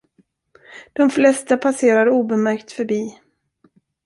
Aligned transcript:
De 0.93 1.09
flesta 1.09 1.57
passerar 1.57 2.07
obemärkt 2.09 2.71
förbi. 2.71 3.21